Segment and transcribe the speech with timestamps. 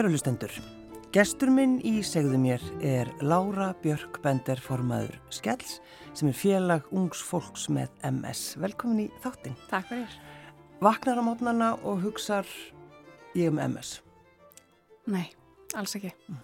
[0.00, 0.54] Kærulustendur,
[1.12, 5.74] gestur minn í segðu mér er Laura Björk Bender formaður Skells
[6.16, 8.54] sem er félag ungs fólks með MS.
[8.64, 9.58] Velkomin í þáttin.
[9.68, 10.16] Takk fyrir.
[10.80, 12.48] Vaknar á mótnana og hugsar
[13.36, 13.98] ég um MS?
[15.12, 15.26] Nei,
[15.76, 16.16] alls ekki.
[16.32, 16.42] Mm.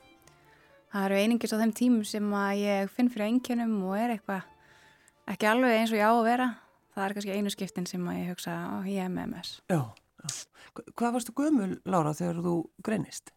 [0.93, 4.45] Það eru einingis á þeim tímum sem að ég finn fyrir enginum og er eitthvað
[5.33, 6.55] ekki alveg eins og ég á að vera.
[6.93, 9.61] Það er kannski einu skiptin sem að ég hugsa á ég er með MS.
[9.73, 9.81] Já.
[10.97, 13.33] Hvað varstu gömul, Lára, þegar þú greinist?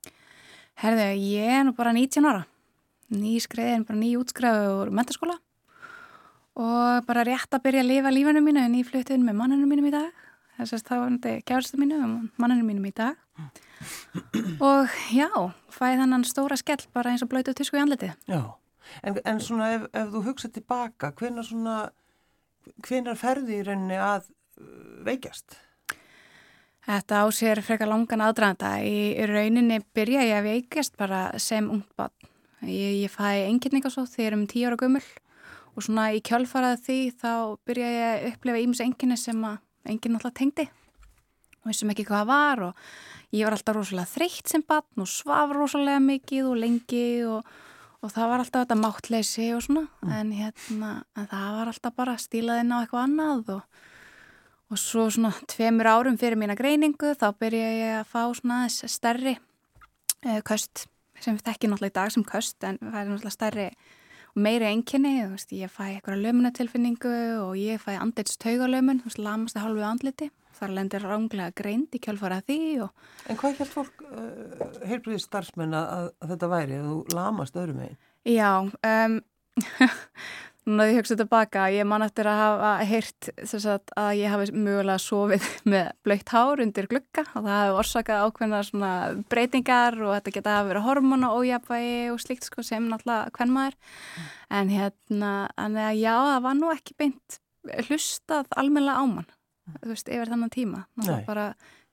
[0.79, 2.45] Herðu, ég er nú bara 19 ára.
[3.09, 5.39] Ný skreiðin, bara ný útskræðu úr mentaskóla
[6.59, 9.67] og bara rétt að byrja að lifa lífanu mínu en ég flutti inn með manninu
[9.69, 10.09] mínum í dag.
[10.59, 13.19] Þess að það var náttúrulega kjárstu mínu og manninu mínum í dag.
[14.59, 15.29] Og já,
[15.71, 18.11] fæði þannan stóra skell bara eins og blöytu tísku í andliti.
[18.27, 18.41] Já,
[18.99, 21.77] en, en svona ef, ef þú hugsa tilbaka, hvenar svona,
[22.83, 25.55] hvenar ferði í rauninni að uh, veikjast?
[26.89, 28.69] Þetta á sér frekar langan aðdraðanda.
[28.81, 32.29] Í rauninni byrja ég að veikast bara sem ungt barn.
[32.65, 35.03] Ég, ég fæ enginningasótt þegar ég er um tíu ára gummul
[35.75, 37.31] og svona í kjálfarað því þá
[37.69, 39.45] byrja ég að upplefa ímis enginni sem
[39.87, 40.65] enginn alltaf tengdi
[41.61, 42.83] og vissum ekki hvað var og
[43.35, 47.53] ég var alltaf rosalega þreytt sem barn og svaf rosalega mikið og lengi og,
[48.01, 50.15] og það var alltaf þetta máttleysi og svona mm.
[50.17, 53.85] en hérna en það var alltaf bara stílaðinn á eitthvað annað og
[54.69, 59.35] Og svo svona tveimur árum fyrir mína greiningu þá byrja ég að fá svona stærri
[60.25, 60.85] eh, köst
[61.19, 63.69] sem við tekjum náttúrulega í dag sem köst en það er náttúrulega stærri
[64.29, 65.13] og meiri enginni.
[65.57, 67.15] Ég fæ eitthvað lömunatilfinningu
[67.47, 70.29] og ég fæ andlitstaugalömun, þú veist, lamast að hálfu andliti.
[70.59, 72.59] Það lendir ránglega greint í kjálfara því.
[72.83, 73.09] Og...
[73.31, 77.79] En hvað held fólk, uh, heilbriðið starfsmenn að, að þetta væri, að þú lamast öðrum
[77.79, 77.99] meginn?
[78.27, 79.19] Já, um,
[80.67, 85.01] Núna því hugsaðu tilbaka, ég man eftir að hafa heyrt sagt, að ég hafi mögulega
[85.01, 88.91] sofið með blöytt hár undir glukka og það hefði orsakað ákveðna
[89.31, 93.79] breytingar og þetta geta að vera hormona ójapvægi og slíkt sko, sem náttúrulega hvern maður.
[93.79, 94.29] Mm.
[94.59, 95.33] En hérna,
[95.63, 97.41] en já, það var nú ekki beint
[97.87, 99.81] hlustað almenna ámann, mm.
[99.81, 100.85] þú veist, yfir þannan tíma.
[100.99, 101.49] Náttúrulega bara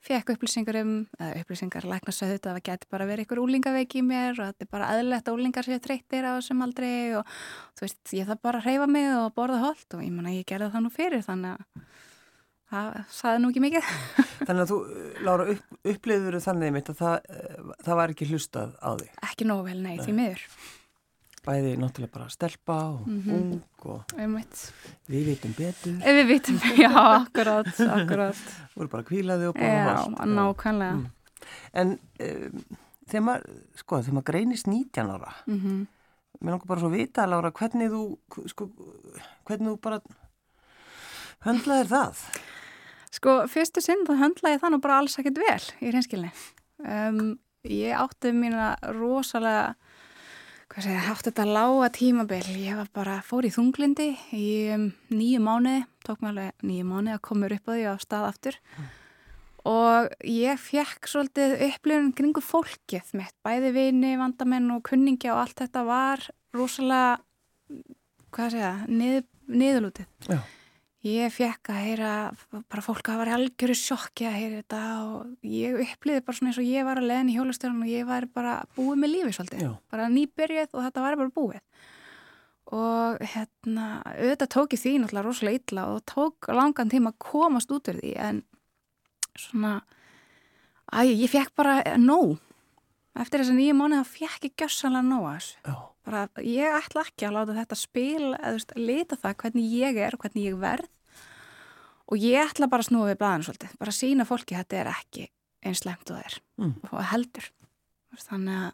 [0.06, 4.06] fekk upplýsingar um, eða upplýsingar læknarsöðu þetta að það geti bara verið einhver úlingaveiki í
[4.06, 7.34] mér og þetta er bara aðlegt að úlingar séu þreyttir á þessum aldrei og
[7.76, 10.72] þú veist, ég þarf bara reyfa mig og borða holdt og ég menna ég gerði
[10.74, 11.84] það nú fyrir þannig að
[12.70, 13.92] það saði nú ekki mikið.
[14.46, 14.78] Þannig að þú,
[15.26, 17.30] Lára, upp, upplýður þannig mitt að það,
[17.86, 19.12] það var ekki hlustað á því?
[19.28, 20.32] Ekki nóg vel, nei, nei.
[21.46, 23.34] Bæði náttúrulega bara stelpa og mm -hmm.
[23.34, 24.02] ung og
[25.08, 25.92] við vitum betur.
[25.92, 28.36] Við vitum, já, akkurát
[28.76, 30.92] vorum bara kvílaði og bara já, nákvæmlega.
[30.92, 31.06] Mm.
[31.72, 32.64] en um,
[33.06, 35.86] þegar maður sko, þegar maður greinist 19 ára mm -hmm.
[36.40, 38.18] mér langar bara svo að vita Laura, hvernig þú
[38.48, 38.70] sko,
[39.44, 40.00] hvernig þú bara
[41.46, 42.22] höndlaðir það?
[43.10, 46.30] Sko, fyrstu sinn þá höndlaði það nú bara alls ekkert vel í reynskilni
[46.78, 49.74] um, ég átti mína rosalega
[50.72, 55.42] hvað segja, haft þetta lága tímabill, ég var bara fór í þunglindi í um, nýju
[55.44, 58.88] mánuði, tók mér alveg nýju mánuði að koma upp á því á stað aftur mm.
[59.72, 65.64] og ég fekk svolítið upplifun kringu fólkið mitt, bæði vini, vandamenn og kunningi og allt
[65.64, 67.16] þetta var rosalega,
[68.34, 70.10] hvað segja, nið, niðurlútið.
[70.26, 70.40] Já.
[71.06, 72.12] Ég fekk að heyra
[72.50, 76.58] bara fólk að vera algjöru sjokki að heyra þetta og ég upplýði bara svona eins
[76.58, 79.62] og ég var að leðin í hjólastöðun og ég var bara búið með lífi svolítið,
[79.62, 79.70] Já.
[79.92, 81.60] bara nýbyrjuð og þetta var bara búið.
[82.74, 83.86] Og hérna,
[84.16, 88.00] auðvitað tók ég því náttúrulega rosalega illa og tók langan tíma að komast út úr
[88.00, 88.42] því en
[89.38, 89.76] svona,
[90.90, 92.40] að ég fekk bara nóg.
[93.14, 95.60] Eftir þess að nýju mánu þá fekk ég gjössanlega nóg að þessu.
[95.62, 95.76] Já.
[96.06, 100.22] Bara ég ætla ekki að láta þetta spil eða leta það hvernig ég er og
[100.22, 100.90] hvernig ég verð.
[102.06, 104.76] Og ég ætla bara að snúa við blæðinu svolítið, bara að sína fólki að þetta
[104.78, 105.24] er ekki
[105.66, 106.36] eins slemt og það er.
[106.62, 106.74] Mm.
[106.92, 107.48] og heldur.
[108.16, 108.68] Þannig að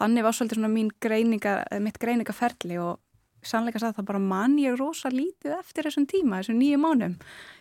[0.00, 3.00] þannig var svolítið svona mín greininga, mitt greiningaferli og
[3.44, 7.16] sannleika sagði það bara mann ég rosa lítið eftir þessum tíma, þessum nýju mánum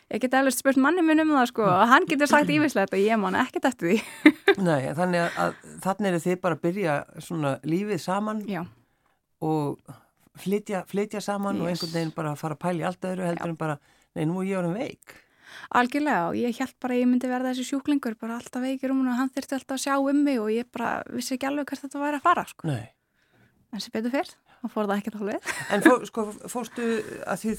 [0.09, 3.03] ég get eftir spurt manni minn um það sko og hann getur sagt yfirslega og
[3.03, 4.33] ég man ekkert eftir því.
[4.67, 8.41] Nei, þannig að, að þannig er þið bara að byrja svona lífið saman.
[8.49, 8.63] Já.
[9.45, 9.79] Og
[10.39, 11.63] flytja, flytja saman yes.
[11.63, 13.53] og einhvern veginn bara fara að pæli allt öðru heldur Já.
[13.53, 13.79] en bara
[14.15, 15.15] nei, nú er ég orðin veik.
[15.79, 19.11] Algjörlega og ég held bara ég myndi verða þessi sjúklingur, bara alltaf veikir um hún
[19.11, 21.85] og hann þurfti alltaf að sjá um mig og ég bara vissi ekki alveg hvert
[21.85, 22.69] þetta væri að fara, sko.
[22.69, 22.85] Nei.
[23.73, 24.31] En sem betur fyrr,
[24.61, 25.49] þá fór það ekki alveg.
[25.73, 26.87] En fó, sko, fórstu
[27.25, 27.55] að því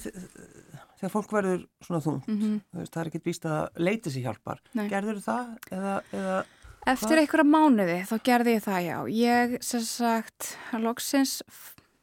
[1.01, 2.87] þegar fólk verður svona þúnt, mm -hmm.
[2.87, 4.63] það er ekki víst að leiti sér hjálpar.
[4.75, 4.89] Nei.
[4.93, 6.01] Gerður það eða...
[6.13, 6.41] eða
[6.89, 7.21] Eftir hva?
[7.21, 8.97] einhverja mánuði þá gerði ég það, já.
[9.13, 11.41] Ég, sem sagt, loksins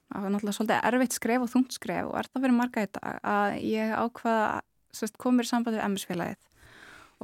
[0.08, 2.92] það var náttúrulega svolítið erfitt skref og þungt skref og er það fyrir marga í
[2.98, 6.38] dag að ég ákvaða komir samband við MS-félagið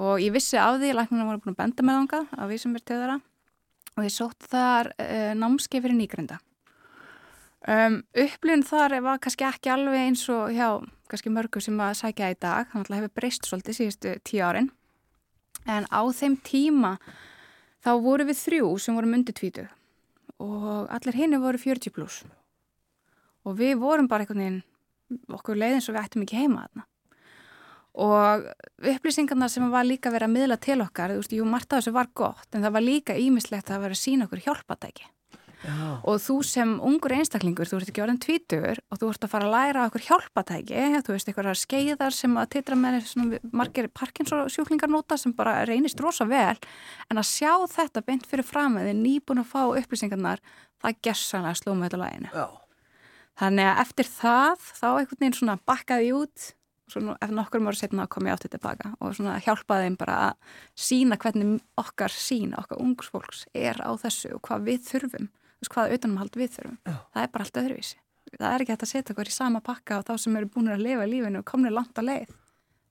[0.03, 2.75] og ég vissi af því, læknarna voru búin að benda með þánga að við sem
[2.75, 3.19] er til þeirra
[3.93, 6.39] og ég sótt þar uh, námskeið fyrir nýgrunda.
[7.63, 12.31] Um, upplun þar var kannski ekki alveg eins og hjá kannski mörgu sem að sækja
[12.33, 14.71] í dag, þannig að hefur breyst svolítið síðustu tíu árin.
[15.69, 16.97] En á þeim tíma
[17.83, 19.67] þá voru við þrjú sem vorum undir tvítu
[20.43, 22.23] og allir hinni voru 40 pluss.
[23.43, 24.59] Og við vorum bara einhvern veginn,
[25.35, 26.85] okkur leiðin svo við ættum ekki heima þarna.
[28.03, 28.45] Og
[28.93, 31.93] upplýsingarna sem var líka verið að miðla til okkar, þú veist, jú, margt af þessu
[31.93, 35.05] var gott en það var líka ímislegt að vera að sína okkur hjálpatæki
[35.63, 35.99] Já.
[36.03, 39.47] og þú sem ungur einstaklingur, þú ert ekki orðin tvítur og þú ert að fara
[39.47, 43.07] að læra okkur hjálpatæki þú veist, einhverjar skeiðar sem að titra með
[43.55, 46.57] margir parkinsósjúklingar nota sem bara reynist rosa vel
[47.07, 50.43] en að sjá þetta beint fyrir framöði nýbúin að fá upplýsingarnar
[50.83, 52.47] það gessanlega sló með þetta læginu Já.
[53.43, 56.49] þannig að eftir það þá einhvern veginn svona bakkaði út
[56.91, 60.57] svona eftir nokkur mörgur setna kom ég áttið tilbaka og svona hjálpaði þeim bara að
[60.75, 65.31] sína hvernig okkar sína, okkar ungsfólks er á þessu og hvað við þurfum
[65.71, 66.95] hvaða utanumhald við þurfum Já.
[67.13, 67.99] það er bara allt öðruvísi
[68.33, 70.71] það er ekki hægt að setja okkur í sama pakka á þá sem eru búin
[70.73, 72.37] að lifa lífinu og komnir langt að leið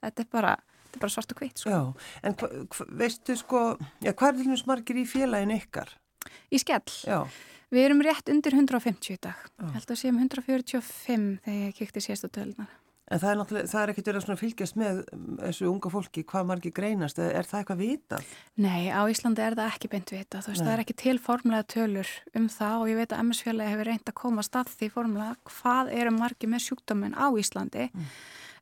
[0.03, 0.53] þetta er bara,
[0.85, 1.73] þetta er bara svart og hvít sko.
[1.73, 1.81] Já,
[2.23, 3.65] en hva, hva, veistu sko
[4.03, 5.97] já, hvað er til dæmis margir í félagin ykkar?
[6.53, 7.27] Í skell Já
[7.73, 9.39] Við erum rétt undir 150 í dag.
[9.63, 12.69] Ég held að séum 145 þegar ég kikti sérstu tölunar.
[13.11, 14.99] En það er náttúrulega, það er ekkert verið að fylgjast með
[15.43, 18.29] þessu unga fólki, hvað margi greinast, er það eitthvað vitað?
[18.63, 20.69] Nei, á Íslandi er það ekki beint vitað, þú veist, Nei.
[20.69, 24.13] það er ekki til formlega tölur um það og ég veit að MS-félagi hefur reynd
[24.13, 27.89] að koma stað því formlega hvað eru margi með sjúkdóminn á Íslandi.
[27.91, 28.13] Mm.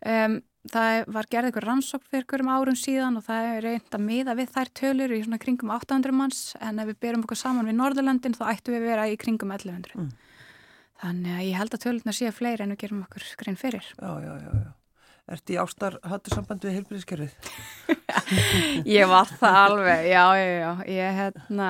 [0.00, 0.38] Um,
[0.72, 4.34] það var gerðið ykkur rannsókn fyrir ykkurum árum síðan og það er reynd að miða
[4.36, 7.78] við þær tölur í svona kringum 800 manns en ef við berum okkur saman við
[7.78, 9.96] Norðurlandin þá ættu við vera í kringum 1100.
[9.96, 10.29] Mm.
[11.00, 13.86] Þannig að ég held að tölurnar séu fleiri en við gerum okkur grein fyrir.
[13.96, 14.70] Já, já, já, já.
[15.30, 17.50] Ertu í ástar hattu samband við heilbríðiskerfið?
[18.98, 20.70] ég var það alveg, já, já, já.
[20.90, 21.68] Ég hérna,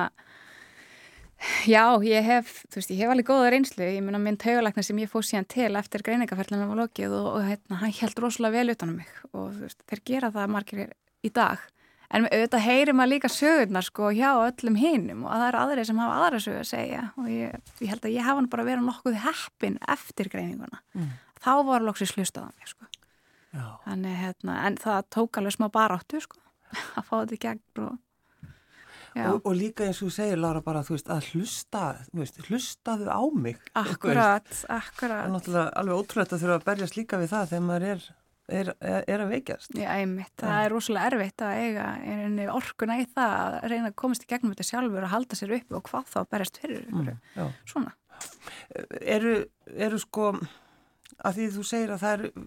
[1.69, 3.85] já, ég hef, þú veist, ég hef alveg góða reynslu.
[3.85, 7.45] Ég menna minn taugalækna sem ég fóð síðan til eftir greiningaferðlanum og lokið og, og
[7.51, 10.83] hérna, hann held rosalega vel utan á mig og þú veist, þeir gera það margir
[11.21, 11.63] í dag
[12.11, 16.01] en auðvitað heyrir maður líka sögurnar sko hjá öllum hinnum og það er aðrið sem
[16.03, 17.01] hafa aðra sögur að segja.
[17.17, 20.83] Og ég, ég held að ég hafa bara verið nokkuð heppin eftir greininguna.
[20.97, 21.11] Mm.
[21.41, 22.87] þá var loksist hlustað á mig sko.
[23.85, 26.39] Þannig, hérna, en það tók alveg smá baráttu sko
[26.97, 27.99] að fá þetta í gegn og
[29.11, 31.81] Og, og líka eins og þú segir Lára bara veist, að hlusta,
[32.15, 33.57] veist, hlustaðu á mig.
[33.75, 35.17] Akkurat, akkurat.
[35.17, 38.05] Það er náttúrulega alveg ótrúlega að þurfa að berjast líka við það þegar maður er
[38.51, 39.71] er, er að veikjast.
[39.77, 40.33] Já, einmitt.
[40.39, 40.65] Það ja.
[40.65, 41.87] er rosalega erfitt að eiga
[42.55, 45.77] orkuna í það að reyna að komast í gegnum þetta sjálfur að halda sér uppi
[45.77, 47.13] og hvað þá berjast fyrir ykkur.
[47.35, 47.95] Mm, Svona.
[49.01, 49.35] Eru,
[49.73, 50.33] eru sko,
[51.25, 52.45] að því þú segir að það eru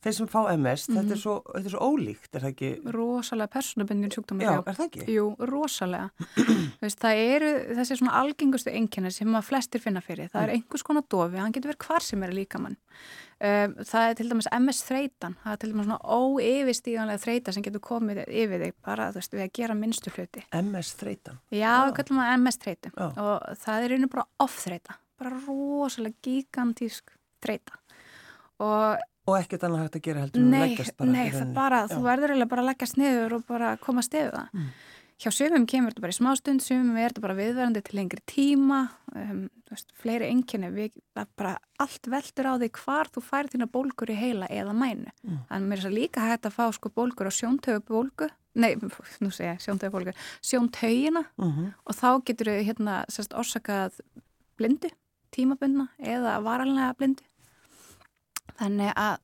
[0.00, 0.96] þeir sem fá MS, mm -hmm.
[0.96, 1.22] þetta, er mhm.
[1.22, 2.70] svo, þetta er svo ólíkt, er það ekki?
[2.96, 4.44] Rosalega persónabindin sjúkdómar.
[4.44, 5.06] Já, er það ekki?
[5.14, 6.10] Jú, rosalega.
[6.82, 10.30] Veist, það eru þessi svona algengustu enginni sem að flestir finna fyrir.
[10.32, 10.54] Það er mm.
[10.54, 12.78] einhvers konar dofi, hann getur verið hvar sem er líka mann.
[13.40, 17.64] Um, það er til dæmis MS þreitan, það er til dæmis svona óyfirstíðanlega þreita sem
[17.64, 20.42] getur komið yfir þig bara veist, við að gera minnstu hluti.
[20.58, 21.38] MS þreitan?
[21.48, 26.20] Já, við kallum það MS þreitum og það er einu bara off þreita, bara rosalega
[26.20, 27.80] gigantísk þreita
[28.60, 31.10] og Og ekkert annað hægt að gera heldur en leggjast bara.
[31.14, 31.90] Nei, það bara, Já.
[31.94, 34.56] þú verður eiginlega bara að leggjast niður og bara koma að stefu það.
[34.56, 34.72] Mm.
[35.20, 38.22] Hjá sumum kemur þetta bara í smá stund, sumum er þetta bara viðverðandi til lengri
[38.30, 38.78] tíma,
[39.12, 40.94] um, veist, fleiri enginni, við,
[41.36, 45.12] bara allt veldur á því hvar þú færi þína bólgur í heila eða mænu.
[45.20, 45.42] Mm.
[45.50, 48.30] Þannig að mér er svo líka hægt að fá sko bólgur á sjóntögubólgu,
[48.64, 48.70] nei,
[49.20, 51.68] nú segja sjóntögubólgu, sjóntögina mm -hmm.
[51.84, 54.00] og þá getur við hérna sérst orsakað
[54.56, 54.88] blindu,
[55.36, 57.28] tímabundna eða varallega blindu
[58.60, 59.16] þannig að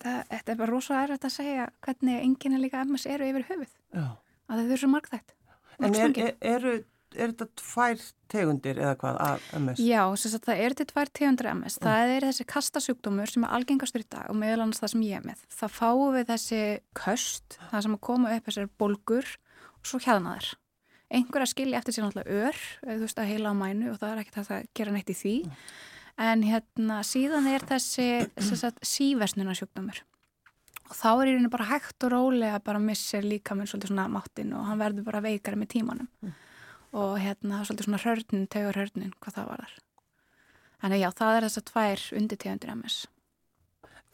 [0.00, 3.78] það, þetta er bara rosalega erfitt að segja hvernig enginni líka MS eru yfir höfuð.
[3.94, 4.06] Já.
[4.50, 5.34] að þau eru svo margþægt
[5.82, 6.72] En er, er, eru,
[7.14, 9.80] er þetta tvær tegundir eða hvað að MS?
[9.82, 11.86] Já, sagt, það er þetta tvær tegundir MS mm.
[11.86, 15.18] það er þessi kastasjúkdómur sem er algengastur í dag og meðal annars það sem ég
[15.18, 15.46] er með.
[15.54, 16.60] Það fáum við þessi
[17.00, 19.32] köst það sem að koma upp þessar bolgur
[19.80, 20.52] og svo hjaðnaðar.
[21.14, 24.14] Einhver að skilja eftir sér náttúrulega ör, þú veist að heila á mænu og það
[24.14, 25.34] er ekkert að gera neitt í því.
[25.48, 25.90] Mm
[26.20, 28.06] en hérna síðan er þessi
[28.38, 30.02] síversnunasjúkdómur
[30.84, 34.10] og þá er í rauninu bara hægt og rólega bara missir líka með svolítið svona
[34.12, 36.10] máttinn og hann verður bara veikari með tímanum.
[36.22, 36.34] Mm.
[36.94, 39.80] og hérna svolítið svona hörnin, tegur hörnin, hvað það var þar
[40.84, 42.96] Þannig já, það er þess að tvær undirtegundir MS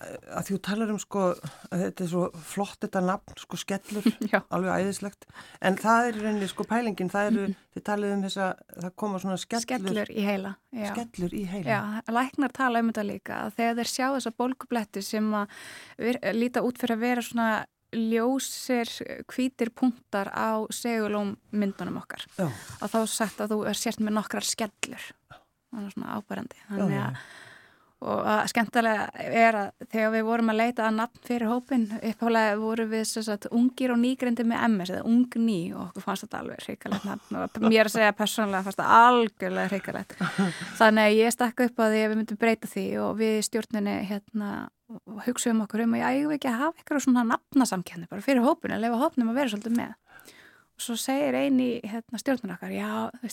[0.01, 1.23] að þú talar um sko
[1.69, 4.07] að þetta er svo flott þetta nafn sko skellur,
[4.55, 5.27] alveg æðislegt.
[5.61, 9.21] En það er reynilega sko pælingin það eru, þið talið um þess að það koma
[9.25, 10.87] svona skellur, skellur í heila já.
[10.95, 11.75] skellur í heila.
[11.75, 15.61] Já, læknar tala um þetta líka að þegar þeir sjá þessa bólkubletti sem að
[16.39, 17.51] líta út fyrir að vera svona
[17.91, 18.91] ljósir
[19.29, 22.25] hvítir punktar á segulóm myndunum okkar.
[22.39, 22.47] Já.
[22.47, 25.13] og þá sagt að þú er sért með nokkrar skellur.
[25.71, 27.07] Er svona ábærandi þannig Já, já.
[27.07, 27.49] að
[28.01, 32.57] og að skemmtilega er að þegar við vorum að leita að nafn fyrir hópin upphálega
[32.57, 36.41] voru við sagt ungir og nýgrindi með MS eða ung ný og okkur fannst þetta
[36.41, 37.39] alveg hrikalegt nafn.
[37.43, 40.17] Og mér að segja persónulega fannst þetta algjörlega hrikalegt.
[40.81, 43.97] Þannig að ég stakka upp að því að við myndum breyta því og við stjórninni
[44.09, 44.51] hérna
[45.27, 48.73] hugsaðum okkur um að ég ægum ekki að hafa eitthvað svona nafnasamkenni bara fyrir hópin
[48.75, 49.93] að lefa hópnum að vera svolítið með?
[50.81, 53.29] Og svo segir eini hérna, stjórnur okkar, já, þú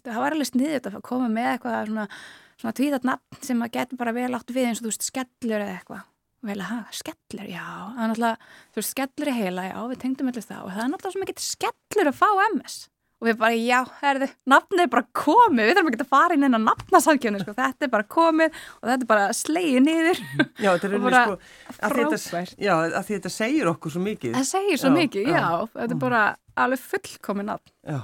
[2.57, 5.07] að svona, tvíðat nafn sem að getur bara vel átt við eins og þú veist,
[5.11, 6.05] skellur eða eitthvað.
[6.47, 9.97] Vel að hafa, skellur, já það er náttúrulega, þú veist, skellur er heila, já, við
[10.03, 10.61] tengdum allir það.
[10.67, 12.77] Og það er náttúrulega sem ekki skellur að fá MS
[13.17, 16.45] og við bara, já, herðu, nafnið er bara komið, við þurfum ekki að fara inn
[16.45, 20.19] inn á nafnasamkjönu, sko, þetta er bara komið og þetta er bara slegið niður.
[20.61, 21.37] Já, þetta er bara sko,
[21.73, 22.53] að frábært.
[22.61, 24.37] já, að þetta segir okkur svo mikið.
[24.37, 25.33] það segir svo Já, mikið, já.
[25.41, 26.21] já, þetta er bara
[26.61, 27.73] alveg fullkomið nafn.
[27.89, 27.97] Já.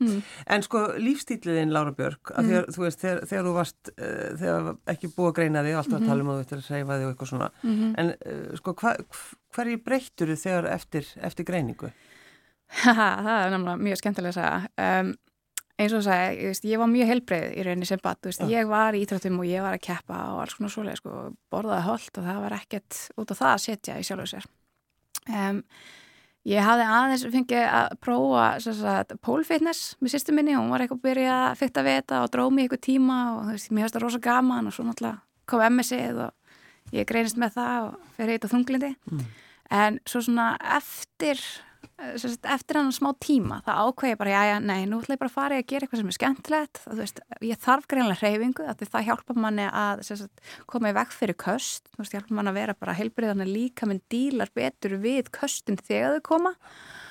[0.00, 0.20] Hmm.
[0.48, 4.70] En sko lífstíliðin Lára Björk, að þegar, þú veist, þegar, þegar þú varst, uh, þegar
[4.94, 7.04] ekki búið að greina þig, alltaf að tala um að þú ættir að segja þig
[7.04, 7.50] og eitthvað svona,
[8.00, 8.94] en uh, sko hva,
[9.56, 11.92] hverju breyttur þið þegar eftir, eftir greiningu?
[12.80, 15.00] Haha, það er nefnilega mjög skemmtilega að segja.
[15.00, 15.12] Um,
[15.80, 18.68] eins og sagði, ég, veist, ég var mjög heilbreið í rauninni sem bat, veist, ég
[18.68, 22.20] var í íþróttum og ég var að keppa og alls konar svoleið, sko, borðaði holdt
[22.20, 24.48] og það var ekkert út á það að setja í sjálfu sér.
[25.30, 25.62] Um,
[26.48, 31.00] ég hafði aðeins fengið að prófa sagt, pole fitness með sýstu minni, hún var eitthvað
[31.00, 34.04] að byrja að fykta við þetta og mér eitthvað tíma og veist, mér hefði þetta
[34.04, 35.20] rosa gaman og svo náttúrulega
[35.50, 38.92] kom MSið og ég greinist með það og fer heit á þunglindi.
[39.70, 41.42] En svo svona eftir
[42.20, 45.28] Sest, eftir hann smá tíma það ákveði bara, já, já, nei, nú ætla ég bara
[45.30, 48.64] að fara í að gera eitthvað sem er skemmtilegt, það, veist, ég þarf greinlega hreyfingu,
[48.70, 50.40] að það hjálpa manni að sest,
[50.70, 54.48] koma í veg fyrir köst veist, hjálpa manni að vera bara heilbriðan líka minn dílar
[54.56, 56.54] betur við köstin þegar þau koma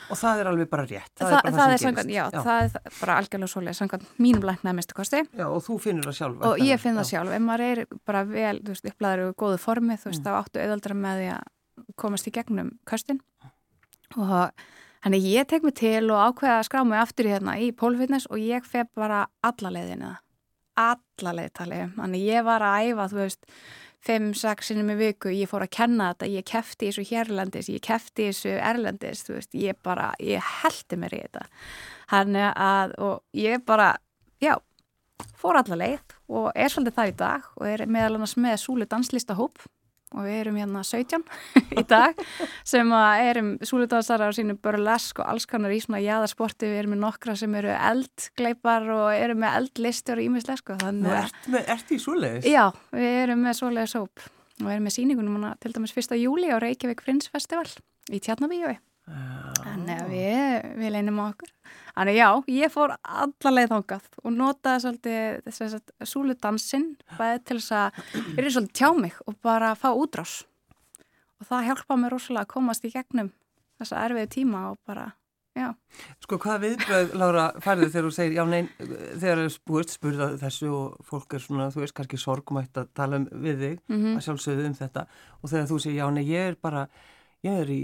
[0.10, 1.12] Og það er alveg bara rétt.
[1.19, 2.48] það, það, bara það er sem samkvæmt, já, gerist.
[2.48, 6.17] það er bara algjörlega svolítið samkvæmt mínum læknaði mestu kosti Já, og þú finnur það
[6.17, 6.39] sjálf.
[6.50, 7.12] og ég finn það já.
[7.13, 10.31] sjálf, ef maður er bara vel, þú veist, upplæður og góðu formi, þú veist, þá
[10.39, 13.22] áttu auðvaldra með því að komast í gegnum köstin
[14.18, 14.50] og
[15.00, 18.42] Þannig ég tek mig til og ákveða að skrá mig aftur hérna í pólfitness og
[18.44, 20.10] ég fef bara alla leiðina.
[20.80, 21.86] Alla leiðtali.
[21.96, 23.48] Þannig ég var að æfa, þú veist,
[24.08, 28.28] 5-6 sinnum í viku, ég fór að kenna þetta, ég kefti þessu hérlendis, ég kefti
[28.30, 31.48] þessu erlendis, þú veist, ég bara, ég heldi mér í þetta.
[32.12, 33.89] Þannig að, og ég bara,
[34.44, 34.54] já,
[35.39, 38.88] fór alla leið og er svolítið það í dag og er meðal annars með Súlu
[38.88, 39.63] danslistahóp
[40.16, 41.25] og við erum hérna 17
[41.80, 42.18] í dag
[42.68, 46.96] sem að erum súludansara á sínu burlesk og alls konar í svona jæðarsporti, við erum
[46.96, 50.80] með nokkra sem eru eldgleipar og erum með eldlistur og ímislega sko.
[50.98, 52.50] Nú, ert, ert í svoleiðis?
[52.50, 54.28] já, við erum með svoleiðis hóp
[54.60, 56.18] og erum með síningunum til dæmis 1.
[56.20, 57.68] júli á Reykjavík Friends Festival
[58.10, 58.80] í Tjarnabíjói.
[59.60, 61.51] Þannig að við, við leynum okkur.
[62.00, 66.86] Þannig já, ég fór alla leið þángað og notaði svolítið þess að súludansinn
[67.18, 68.00] bæði til þess að
[68.38, 70.36] byrja svolítið tjá mig og bara fá útrás.
[71.39, 73.34] Og það hjálpaði mér rosalega að komast í gegnum
[73.80, 75.06] þessa erfiði tíma og bara,
[75.56, 75.70] já.
[76.24, 80.72] Sko, hvað viðbröð, Lára, færðu þegar þú segir, já, nein, þegar þú ert spurðað þessu
[80.75, 84.25] og fólk er svona, þú veist, kannski sorgmætt að tala um við þig, Mm að
[84.28, 85.06] sjálfsögðu um þetta,
[85.39, 86.88] og þegar þú segir, já, nei, ég er bara,
[87.48, 87.82] ég er í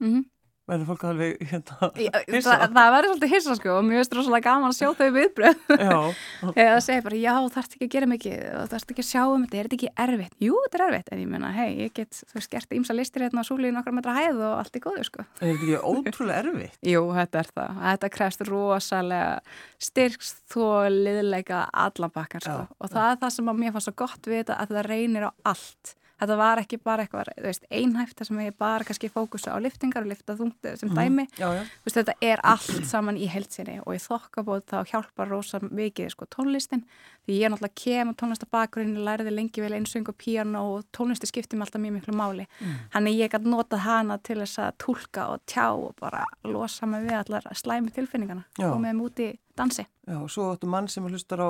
[0.00, 0.30] súldansi, -hmm.
[0.64, 1.90] verður fólk alveg, hérna,
[2.32, 2.54] hissa?
[2.72, 5.58] það verður svolítið hissa sko og mér finnst rosalega gaman að sjá þau viðbröð.
[5.68, 5.98] Já,
[6.60, 9.22] Eða það segir bara, já, þarfst ekki að gera mikið og þarfst ekki að sjá
[9.28, 10.36] um þetta, er þetta ekki erfitt?
[10.40, 13.26] Jú, þetta er erfitt, en ég menna, hei, ég get, þú veist, gert ímsa listir
[13.26, 15.26] hérna á súli í nokkra metra hæð og allt er góður, sko.
[15.40, 16.78] en er þetta ekki ótrúlega erfitt?
[16.94, 17.82] Jú, þetta er það.
[17.84, 19.34] Þetta krefst rosalega
[19.78, 22.64] styrks þó liðleika allan bakkar, sko.
[22.64, 24.88] Já, og það er það sem að mér fannst svo gott við þetta, að það
[24.88, 25.94] reynir á allt.
[26.24, 29.60] Þetta var ekki bara eitthvað, þú veist, einhæft þar sem ég bara kannski fókusa á
[29.60, 31.26] liftingar og lifta þungtið sem dæmi.
[31.36, 34.78] Já, já, Þú veist, þetta er allt saman í heilsinni og ég þokka bóð þá
[34.88, 36.86] hjálpar rosa mikið sko tónlistin.
[37.28, 41.28] Því ég er náttúrulega kem og tónlistabakgrunni læriði lengi vel einsöng og píano og tónlisti
[41.28, 42.48] skipti mig alltaf mjög miklu máli.
[42.96, 47.04] Þannig ég gæti notað hana til þess að tólka og tjá og bara losa mig
[47.04, 48.70] við allar slæmi tilfinningana Já.
[48.72, 51.48] og með í dansi já, og svo áttu mann sem hlustar á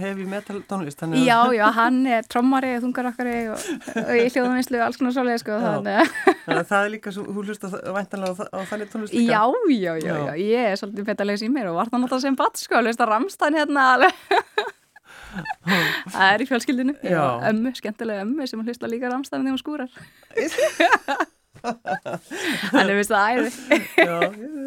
[0.00, 3.66] heavy metal tónlist, að- Já, já, hann er trommari og þungar okkar og,
[4.02, 6.14] og í hljóðuminslu og alls konar svoleið sko, þannig
[6.48, 9.30] að það er líka, svo, þú hlustar væntanlega á, þa- á þannig tónlist líka?
[9.30, 9.42] Já,
[9.76, 12.56] já, já, já, ég er svolítið petalegs í mér og var það náttúrulega sem batt
[12.64, 14.26] sko, að hlusta ramstan hérna alveg.
[16.08, 17.20] Það er í fjölskyldinu, Já.
[17.50, 21.28] ömmu, skemmtilega ömmu sem hlusta líka ramstan þegar hún skúrar.
[22.72, 23.50] Þannig finnst það æði.
[23.98, 24.14] Já,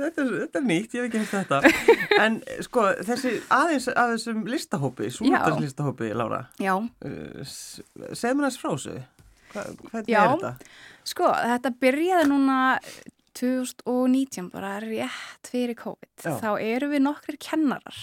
[0.02, 2.20] þetta er, þetta nýtt, ég hef ekki hefði þetta.
[2.22, 7.56] En sko, þessi aðeins að þessum listahópi, súldanslistahópi, Lára, Já, uh,
[8.12, 8.98] segð mér þess frá þessu.
[9.52, 10.54] Hva, hvernig er þetta?
[11.12, 12.60] Sko, þetta byrjaði núna
[13.40, 16.12] 2019 bara rétt fyrir COVID.
[16.20, 16.36] Já.
[16.42, 18.02] Þá eru við nokkrir kennarar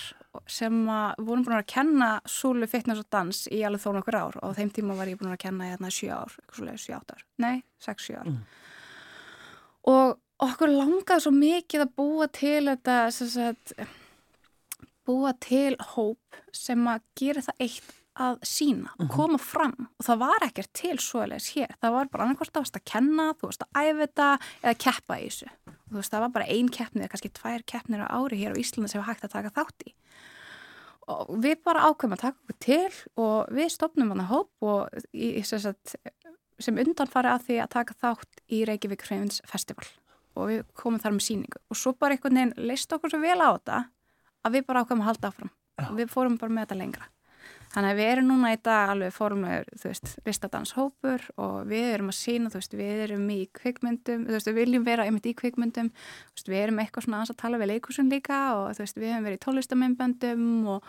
[0.48, 4.38] sem að vorum búin að kenna súlu, fitness og dans í alveg þó nokkur ár
[4.38, 7.14] og á þeim tíma var ég búin að kenna hérna 7 ár, eitthvað svoleiðis 7
[7.16, 8.30] ár, nei, 6-7 ár.
[8.30, 8.42] Mm.
[9.86, 13.72] Og okkur langaði svo mikið að búa til þetta, sagt,
[15.08, 16.18] búa til hóp
[16.52, 19.10] sem að gera það eitt að sína, Mhm.
[19.14, 19.88] koma fram.
[20.00, 21.70] Og það var ekkert til svoleiðis hér.
[21.80, 25.14] Það var bara annarkvort að varst að kenna, þú varst að æfa þetta eða keppa
[25.14, 25.48] í þessu.
[25.68, 28.52] Og þú veist það var bara ein keppni eða kannski tvær keppnir á ári hér
[28.54, 29.94] á Íslanda sem var hægt að taka þátt í.
[31.08, 34.88] Og við bara ákveðum að taka okkur til og við stopnum hann að hóp og
[35.14, 35.94] í, sem, sagt,
[36.62, 39.86] sem undan fari að því að taka þátt í Reykjavík Hreyfins Festival.
[40.38, 43.38] Og við komum þar með síningu og svo bara einhvern veginn leist okkur svo vel
[43.42, 43.78] á þetta
[44.46, 45.54] að við bara ákveðum að halda áfram.
[45.78, 45.86] Já.
[45.92, 47.08] og við fórum bara með þetta lengra.
[47.68, 52.10] Þannig að við erum núna í dag alveg formur, þú veist, listadanshópur og við erum
[52.10, 55.34] að sína, þú veist, við erum í kvikmyndum, þú veist, við viljum vera einmitt í
[55.36, 58.98] kvikmyndum, þú veist, við erum eitthvað svona að tala við leikusun líka og þú veist,
[58.98, 60.88] við hefum verið í tónlistamennböndum og,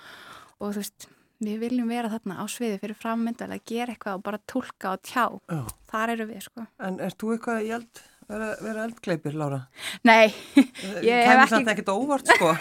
[0.57, 1.09] og þú veist,
[1.39, 5.03] við viljum vera þarna á sviði fyrir frammyndu að gera eitthvað og bara tólka og
[5.07, 5.61] tjá, Já.
[5.91, 6.65] þar eru við, sko.
[6.83, 9.59] En ert þú eitthvað í eld, vera, vera eldgleipir, Lára?
[10.03, 10.33] Nei,
[11.05, 12.51] Ég hef ekki- samt ekkert á óvart, sko.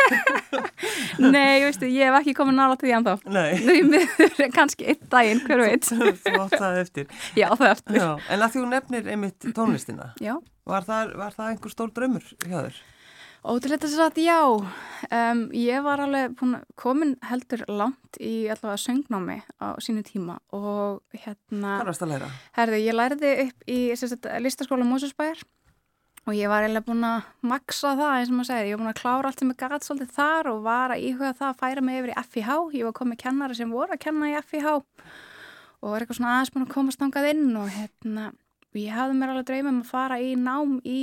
[1.35, 3.15] nei, veistu, ég hef ekki komið nála til því ennþá.
[3.35, 5.89] Nei, Nú, ég miður kannski einn daginn, hver veit.
[6.25, 7.11] þú átt það eftir.
[7.39, 7.99] Já, það eftir.
[8.01, 8.09] Já.
[8.35, 10.37] En að þú nefnir einmitt tónlistina, Já.
[10.69, 12.79] var það, var það einhver stór draumur hjá þér?
[13.47, 16.35] Ótrúlega þess að já, um, ég var alveg
[16.79, 22.31] komin heldur langt í allavega söngnámi á sínu tíma og hérna, Hvað varst að læra?
[22.59, 25.45] herði, ég lærði upp í sagt, listaskóla Mósusbæjar
[26.27, 28.93] og ég var eiginlega búin að maksa það eins og maður segir, ég var búin
[28.93, 31.87] að klára allt sem ég gæt svolítið þar og var að íhuga það að færa
[31.87, 34.75] mig yfir í FIH, ég var komið kennari sem voru að kenna í FIH
[35.79, 38.29] og var eitthvað svona aðeins búin að komast þangað inn og hérna,
[38.75, 41.01] ég hafði mér alveg dreymum að fara í nám í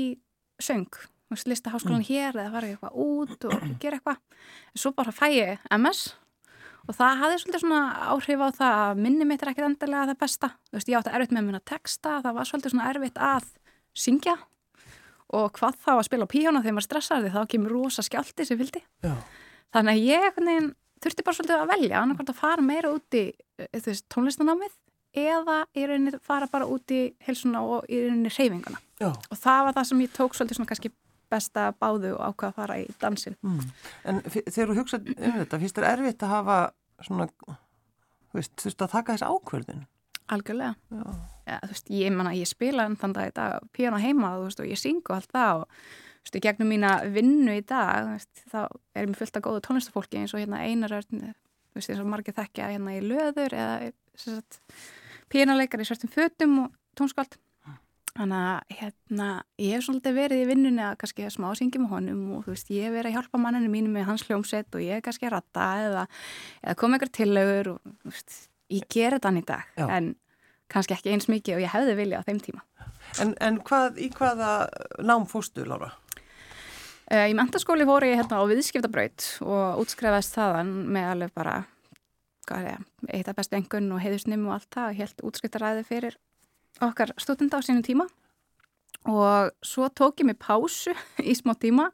[0.59, 0.91] söng
[1.25, 4.21] þú veist, lista háskólan hér eða fara eitthvað út og gera eitthvað.
[4.73, 6.07] En svo bara fæ ég MS
[6.85, 7.83] og það hafði svolítið svona
[8.13, 10.51] áhrif á það að minni mitt er ekkert endilega það besta.
[10.69, 13.47] Þú veist, ég átti erfitt með að minna texta það var svolítið svona erfitt að
[13.95, 14.35] syngja
[15.33, 18.45] og hvað þá að spila á píjónu þegar maður stressar því þá kemur rosa skjálti
[18.47, 19.13] sem vildi Já.
[19.73, 20.71] þannig að ég veginn
[21.03, 24.75] þurfti bara svolítið að velja annarkvæmt að fara meira út í eh, veist, tónlistanámið
[25.25, 29.09] eða í rauninni fara bara út í heilsuna og í rauninni reyfinguna Já.
[29.11, 30.93] og það var það sem ég tók svolítið svona kannski
[31.31, 33.59] besta báðu og ákvað að fara í dansin Mm.
[34.05, 36.57] En þegar þú hugsa um þetta, finnst þér erfitt að hafa
[37.03, 39.85] svona, þú veist, þú veist að taka þess ákvörðin?
[40.31, 40.73] algjörlega
[41.45, 44.47] ja, þú veist, ég, manna, ég spila enn þann dag í dag píjónu heima þú
[44.47, 48.09] veist, og ég syng og allt það og þú veist, gegnum mína vinnu í dag
[48.09, 48.61] veist, þá
[48.97, 52.09] er mér fullt af góðu tónlistafólki eins og hérna einar örn þú veist, eins og
[52.09, 53.91] margir þekkja hérna í löður eða
[55.29, 57.37] píjónuleikar í svörtum fötum og tónskáld
[58.15, 62.19] Þannig að hérna, ég hef svolítið verið í vinnunni að kannski smá syngi með honum
[62.37, 64.95] og þú veist, ég hef verið að hjálpa manninu mínu með hans hljómsett og ég
[64.95, 66.03] hef kannski að ratta eða,
[66.61, 68.37] eða koma ykkur tillögur og þú veist,
[68.71, 69.87] ég ger þetta hann í dag Já.
[69.97, 70.07] en
[70.71, 72.63] kannski ekki eins mikið og ég hefði viljað á þeim tíma.
[73.19, 74.51] En, en hvað, í hvaða
[75.03, 75.91] nám fóstu, Lára?
[77.11, 81.57] Uh, í mentaskóli fóru ég hérna á viðskiptabraut og útskrefaðist þaðan með alveg bara,
[82.47, 82.87] hvað er ég,
[83.19, 86.17] eitt af bestu engun og heiðusnum og allt það og helt útskriftaræði fyrir
[86.83, 88.07] okkar stúdenda á sínum tíma.
[89.05, 91.91] Og svo tók ég mig pásu í smá tíma.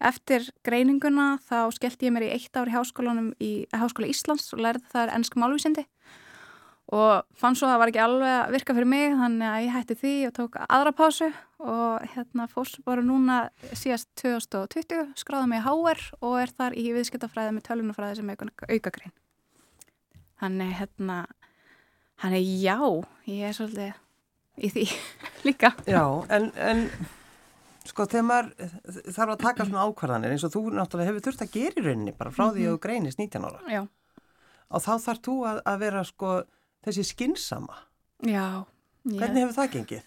[0.00, 4.64] Eftir greininguna þá skellti ég mér í eitt ár í háskólanum í Háskóla Íslands og
[4.64, 5.84] lærði þar ennsk málvísindi.
[6.92, 9.72] Og fann svo að það var ekki alveg að virka fyrir mig þannig að ég
[9.72, 11.30] hætti því og tók aðra pásu.
[11.64, 13.38] Og hérna fórst bara núna
[13.72, 19.16] síðast 2020 skráði mig HR og er þar í viðskiptafræði með tölunafræði sem aukagrein.
[20.42, 21.24] Þannig hérna
[22.20, 22.78] Þannig já,
[23.26, 24.03] ég er svolítið
[24.58, 24.84] í því
[25.48, 25.72] líka.
[25.90, 26.02] Já,
[26.34, 26.84] en, en
[27.88, 28.70] sko þegar maður
[29.12, 32.14] þarf að taka svona ákvarðanir eins og þú náttúrulega hefur þurft að gera í rauninni
[32.16, 33.82] bara frá því að þú greinist 19 ára Já,
[34.74, 36.34] og þá þarf þú að, að vera sko
[36.86, 37.76] þessi skinnsama.
[38.24, 38.46] já.
[39.04, 40.04] Ég, Hvernig hefur það gengið?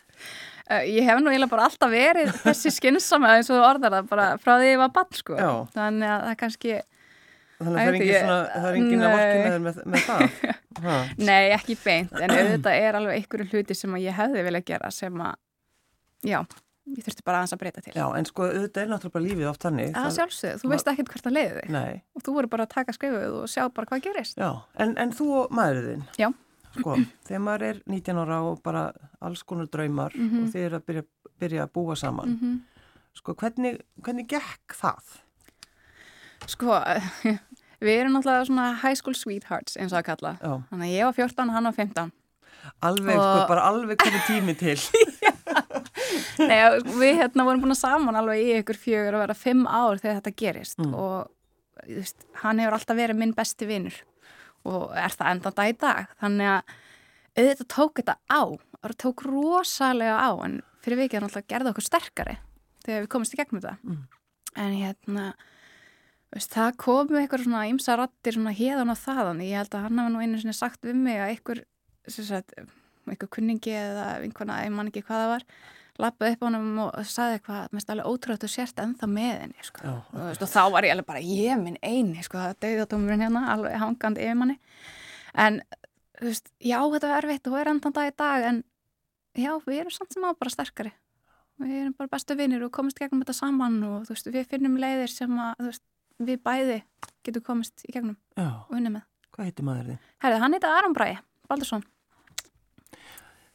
[0.74, 4.08] uh, ég hef nú eiginlega bara alltaf verið þessi skynsama eins og þú orðar það
[4.10, 5.36] bara frá því ég var bann sko.
[5.38, 5.52] Já.
[5.76, 6.72] Þannig að það kannski,
[7.58, 9.78] Þannig að Æ, það er engin, ég- svona, það er engin að með, þér með,
[9.92, 10.22] með það.
[11.30, 15.22] Nei ekki beint, en auðvitað er alveg einhverju hluti sem ég hefði vilja gera sem
[15.26, 15.36] að,
[16.30, 16.38] já,
[16.94, 17.96] ég þurfti bara aðeins að breyta til.
[17.98, 19.90] Já, en sko auðvitað er náttúrulega bara lífið oft þannig.
[19.98, 22.74] Það sjálfsögðu, þú veist ekkert hvert að leiði þig Nei, og þú voru bara að
[22.78, 24.38] taka skrifuð og sjá bara hvað gerist.
[24.38, 24.52] já,
[24.86, 26.30] en, en þú og maðurinn, Já.
[26.78, 26.96] sko,
[27.28, 28.86] þegar maður er 19 ára og bara
[29.26, 30.44] alls konar draumar Mhm.
[30.46, 31.04] og þið er að byrja,
[31.42, 32.58] byrja að búa saman, Mm
[33.18, 35.16] sko, hvernig, hvernig gekk það?
[36.46, 36.78] Sko,
[37.86, 40.32] við erum náttúrulega svona high school sweethearts eins og að kalla.
[40.42, 42.12] Já, Þannig að ég var 14 og hann var 15.
[42.84, 44.78] Alveg, sko, bara alveg komið tími til.
[46.50, 46.58] Nei,
[47.00, 50.20] við hérna vorum búin að saman alveg í ykkur fjögur að vera fimm ár þegar
[50.20, 50.94] þetta gerist Mm.
[50.94, 51.32] og
[51.88, 53.96] veist, hann hefur alltaf verið minn besti vinnur
[54.68, 56.76] og er það enda dag í dag þannig að
[57.38, 58.42] auðvitað tók þetta á
[58.84, 62.36] það tók rosalega á en fyrir vikið hann alltaf gerði okkur sterkari
[62.86, 64.04] þegar við komumst í gegnum þetta Mm.
[64.58, 65.26] en hérna
[66.36, 69.46] veist, það komu eitthvað svona ymsa rattir svona hérðan og þaðan.
[69.48, 71.64] Ég held að hann hafa nú einu sinni sagt við mig að einhver,
[72.08, 72.56] sagt,
[73.08, 75.50] einhver kunningi eða einhverna, ég man ekki hvað það var
[76.02, 79.82] lappaði upp á hann og sagði eitthvað mest alveg þú sért ennþá með henni sko.
[79.84, 83.26] Já, og, veist, og þá var ég alveg bara ég minn eini sko, það döðatómurinn
[83.26, 84.58] hérna alveg hangandi yfir manni.
[85.34, 85.60] En
[86.20, 88.64] þú veist, já þetta var erfitt og er endan dag í dag en
[89.38, 90.94] já við erum samt sem á bara sterkari.
[91.58, 94.78] Við erum bara bestu vinnir og komist gegnum þetta saman og þú veist, við finnum
[94.82, 95.86] leiðir sem að þú veist,
[96.20, 96.80] við bæði
[97.28, 100.10] getum komist í gegnum já, og unnið með hvað heitir maður þið?
[100.26, 101.86] Herði, hann heita Aron Bræði, Baldursson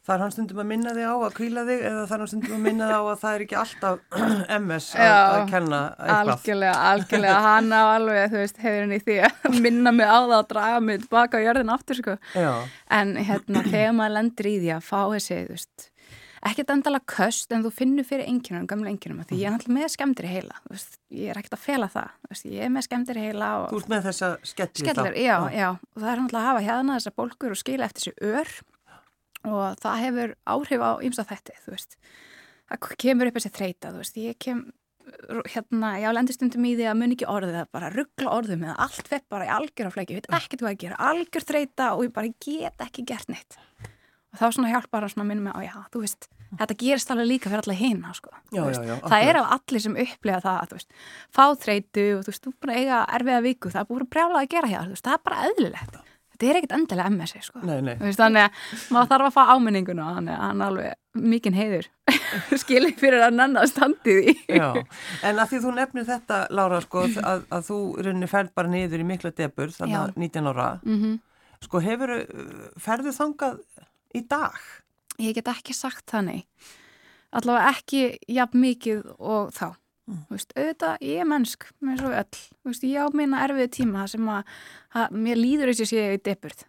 [0.02, 2.30] Það er hann stundum að minna þig á að kvíla þig eða það er hann
[2.32, 4.00] stundum að minna þig á að það er ekki alltaf
[4.58, 6.32] MS að, Já, að kenna eitthvað.
[6.32, 10.18] Algjörlega, algjörlega, hann á alveg, þú veist, hefur henni í því að minna mig á
[10.18, 12.16] það að draga mig tilbaka á jörðin aftur, sko.
[12.34, 12.50] Já,
[12.98, 15.86] En hérna, þegar maður lendir í því að fá þessi, þú veist,
[16.42, 19.92] ekkert endala köst en þú finnur fyrir enginum, gamla enginum, því ég er náttúrulega með
[19.94, 23.20] skemmtir í heila, veist, ég er ekkert að fela það, veist, ég er með skemmtir
[23.20, 23.70] í heila og...
[23.70, 26.98] þú ert með þessa skellir Skellir, já, já, og það er náttúrulega að hafa hérna
[26.98, 28.52] þessar bólkur og skila eftir þessi ör
[29.52, 31.98] og það hefur áhrif á ymsa þetta, þú veist.
[32.72, 34.60] Það kemur upp þessi þreita, þú veist ég kem,
[35.50, 38.76] hérna, ég á lendistundum í því að mun ekki orðið, það bara ruggla orðum eða
[38.86, 41.88] allt fett bara í algjör á fleiki, ég veit ekkert hvað að gera, algjör þreita
[41.96, 43.58] og ég bara get ekki gert neitt
[44.32, 46.28] og þá svona hjálpar að svona minnum mig á, já, þú veist
[46.60, 48.32] þetta gerist alveg líka fyrir alla hina, sko.
[48.52, 50.96] Já, já, já, það er á allir sem upplega það, þú veist
[51.32, 54.42] fá þreitu og þú veist, þú bara eiga erfiða viku, það er búin að brjála
[54.42, 56.00] að gera hér, þú veist, það er bara eðlilegt.
[56.32, 57.60] Þetta er ekkert endilega MS, sko.
[57.62, 61.88] Þannig að maður þarf að fá áminninguna þannig að hann alveg mikinn heiður
[62.62, 64.34] skilji fyrir að nanna standið í.
[64.56, 69.04] En að því þú nefnir þetta, Lára, sko, að, að þú rauninni ferð bara niður
[69.04, 71.20] í mikla debur, þannig að 19 ára, mm
[71.62, 72.10] sko, hefur,
[72.82, 73.60] ferðu þangað
[74.16, 74.58] í dag?
[75.22, 76.46] Ég get ekki sagt þannig.
[77.32, 79.72] Allavega ekki jafn mikið og þá.
[80.10, 80.24] Mm.
[80.32, 84.28] Veist, auðvitað, ég er mennsk með svo öll, veist, ég á minna erfið tíma sem
[84.28, 84.48] að,
[84.98, 86.64] að mér líður þess að sé í deburð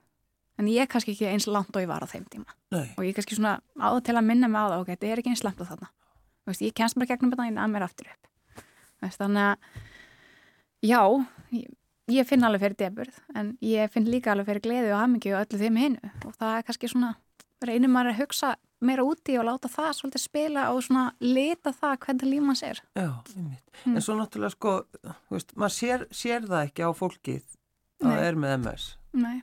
[0.61, 2.53] en ég er kannski ekki eins langt og ég var á þeim tíma.
[2.73, 4.91] Nei, og ég er kannski svona á það til að minna mig á það ok,
[4.93, 5.89] þetta er ekki eins langt á þarna.
[6.47, 8.29] Veist, ég kemst bara gegnum þetta en að mér aftur upp.
[9.17, 9.81] Þannig að
[10.83, 11.01] já,
[11.57, 11.73] ég,
[12.13, 15.41] ég finn alveg fyrir deburð en ég finn líka alveg fyrir gleði og hamingi og
[15.41, 16.13] öllu þeim hinu.
[16.27, 17.15] Og það er kannski svona
[17.69, 21.93] reynir maður að hugsa meira úti og láta það svolítið spila og svona leta það
[22.05, 23.09] hvernig líf manns er já.
[23.35, 23.53] Mm.
[23.95, 24.73] En svo náttúrulega, sko,
[25.31, 27.43] veist, maður sér, sér það ekki á fólkið
[28.03, 28.87] að það er með MS.
[29.13, 29.37] Nei,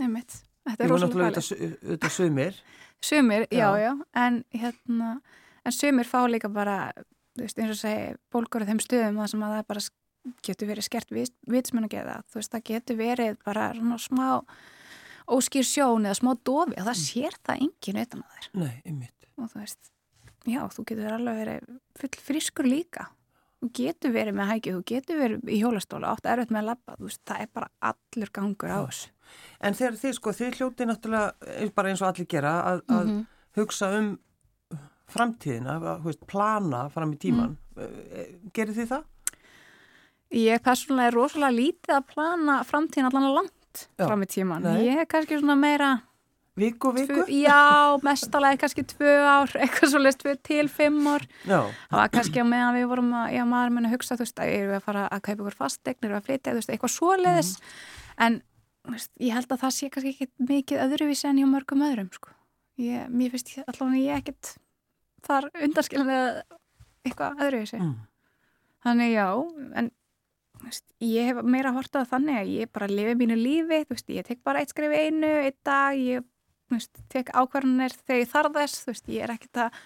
[0.00, 2.58] einmitt Þetta er rosalega auðvitað, auðvitað sumir.
[3.02, 3.78] Sumir, já, Já.
[3.82, 5.08] já, en hérna
[5.66, 6.92] en sumir fá líka bara
[7.38, 9.84] veist, eins og segi, bólgur á þeim stöðum það sem að það bara
[10.46, 11.10] getur verið skert
[11.50, 14.28] vitsmenn að gera, þú veist, það getur verið bara svona smá
[15.36, 19.26] óskýr sjón eða smá dofi og það sér það engin utan að þér Nei, einmitt.
[19.38, 19.90] og þú veist,
[20.46, 21.66] já, þú getur alveg verið
[22.02, 23.08] full frískur líka
[23.62, 26.96] þú getur verið með hækju, þú getur verið í hjólastóla, átt erfitt með að labba
[26.98, 29.10] þú veist, það er bara allur gangur á þessu
[29.64, 31.28] En þegar þið, sko, þið hljóti náttúrulega,
[31.62, 33.20] eins- bara eins og allir gera, að, að Mhm.
[33.56, 34.08] hugsa um
[35.12, 37.56] framtíðina, að, veist, plana fram í tíman.
[37.76, 38.50] Mm.
[38.52, 39.04] Gerir þið það?
[40.32, 43.36] Ég persónulega er rosalega lítið að plana framtíðin allan að
[43.72, 44.06] langt Já.
[44.06, 44.62] fram í tíman.
[44.62, 44.84] Nei.
[44.86, 46.02] Ég er kannski svona meira,
[46.54, 47.14] Viku og viku?
[47.24, 51.24] tvö, já, mestalega kannski tvö ár, eitthvað svo leist tvö til fimm ár.
[51.48, 54.26] Já, Það var kannski á meðan við vorum að, já, maður muni að hugsa, þú
[54.26, 56.60] veist, að erum við að fara að kaupa ykkur fastegn, erum við að flytja, þú
[56.60, 57.52] veist, eitthvað svoleiðis.
[58.20, 58.36] En,
[58.84, 62.12] þú veist, ég held að það sé kannski ekki mikið öðruvísi en hjá mörgum öðrum,
[62.12, 62.34] sko.
[62.82, 64.52] Ég, mér finnst allavega ég ekkit
[65.24, 66.44] þar undanskilinlega
[67.06, 67.80] eitthvað öðruvísi.
[67.80, 67.96] mm.
[68.82, 69.26] Þannig já,
[69.78, 69.90] en
[71.00, 74.42] ég hef meira hortað þannig að ég bara lifi mínu lífi, þú veist, ég tek
[74.44, 76.24] bara eitt skrif einu, eitt dag, ég
[76.70, 79.82] veist, tek ákvarðanir þegar ég veist, ég er ekkert að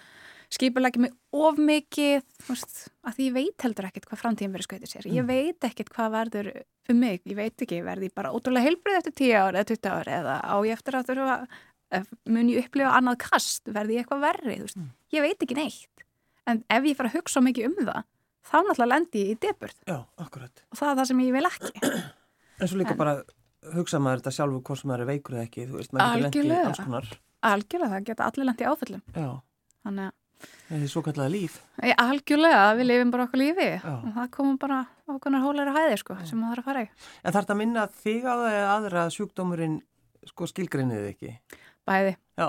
[0.56, 4.68] skipulegja mig of mikið, þú veist, að því ég veit heldur ekkert hvað framtíðin verður
[4.68, 5.06] skautið sér.
[5.10, 5.26] Ég Mm.
[5.26, 6.50] veit ekkert hvað verður
[6.86, 9.90] fyrir mig, ég veit ekki, verði ég bara ótrúlega heilbrið eftir 10 ár eða 20
[9.90, 11.48] ár eða á ég eftir að þurfa,
[12.26, 14.90] mun ég upplifa annað kast, verði ég eitthvað verri, þú veist, Mm.
[15.12, 16.04] ég veit ekki neitt.
[16.46, 18.04] En ef ég fara að hugsa mikið um það,
[18.46, 20.62] þá náttúrulega lendi ég í deburð já, akkurat.
[20.72, 21.72] og það er það sem ég vil ekki.
[22.60, 23.16] En svo líka En- bara
[23.74, 26.46] hugsa maður þetta sjálfur hvort sem maður er veikur eða ekki, þú veist, maður getur
[26.46, 27.08] lent í alls konar.
[27.46, 29.02] Algjörlega, það geta allir lendi áföllum.
[29.12, 29.26] Já,
[29.86, 31.58] Þannig að, það er svo kallaða líf.
[31.84, 33.92] ég, algjörlega, við lifum bara okkur lífi Já.
[33.92, 34.78] og það komum bara
[35.12, 36.88] okkurnar hólar og hæðir, sko, sem maður þarf að fara í.
[37.22, 39.76] En þarf þetta að minna þig á það eða aðra að sjúkdómurinn
[40.26, 41.34] sko skilgrinnið ekki?
[41.86, 42.46] Bæði, Já,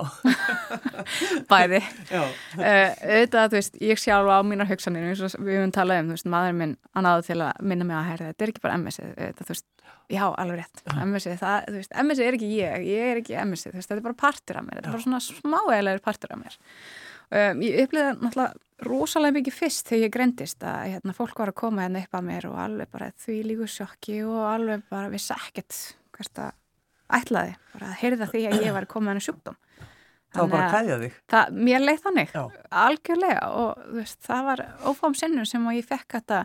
[1.52, 1.80] bæði.
[2.12, 2.24] já,
[2.58, 6.08] Uh, auðvitað, þú veist, ég sjálf á mínar hugsanir eins og við höfum talað um,
[6.10, 8.64] þú veist, maður minn hann áður til að minna mig að herða, þetta er ekki
[8.66, 9.66] bara MS-ið, þú veist,
[10.12, 10.82] já, alveg rétt.
[11.06, 14.02] MS-ið, það, þú veist, MS-ið er ekki ég ég er ekki MS-ið, þú veist, þetta
[14.02, 16.58] er bara partur af mér þetta er bara svona smáegilegur partur af mér.
[17.28, 21.58] Um, ég upplýði náttúrulega rosalega mikið fyrst þegar ég greindist að hérna, fólk var að
[21.60, 25.36] koma hérna upp að mér og alveg bara því líku sjokki og alveg bara vissi
[25.36, 25.76] ekkert
[26.16, 26.54] hvert að
[27.14, 29.58] ætlaði, bara að heyrða því að ég var að koma henni sjúkdóm
[30.34, 31.18] það var bara að kæðja þig.
[31.32, 32.42] það, mér leið þannig, Já.
[32.84, 36.42] algjörlega og veist, það var ófám sinnum sem ég fekk þetta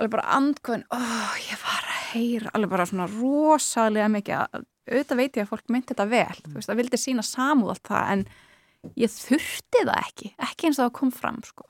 [0.00, 1.00] alveg bara andkvöðin, ó,
[1.42, 5.74] ég var að heyra alveg bara svona rosalega mikið að auðvitað veit ég að fólk
[5.74, 9.98] myndi þetta vel, þú veist, það vildi sína samúð allt það, en ég þurfti það
[10.06, 11.66] ekki, ekki eins og það kom fram sko,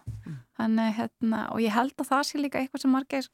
[0.60, 3.30] þannig hérna og ég held að það sé líka eitthvað sem margir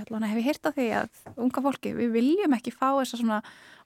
[0.00, 3.42] ætla hef ég heyrt af því að unga fólki, við viljum ekki fá þessa svona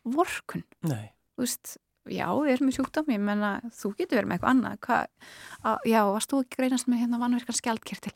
[0.06, 0.62] vorkun.
[0.86, 1.72] Nei, þú veist,
[2.06, 4.78] já, við erum með sjúkdóm ég menna, þú getur verið með eitthvað annað.
[4.86, 5.00] Hva,
[5.72, 8.14] að, já, varst þú ekki greinast með hérna vannverkan skjaldkirtil?